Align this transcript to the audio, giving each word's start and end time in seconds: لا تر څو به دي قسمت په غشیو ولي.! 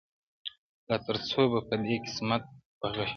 لا 0.89 0.95
تر 1.07 1.15
څو 1.29 1.39
به 1.51 1.61
دي 1.85 1.95
قسمت 2.03 2.43
په 2.79 2.87
غشیو 2.93 2.99
ولي.! 3.05 3.09